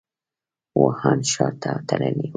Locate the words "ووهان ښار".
0.79-1.53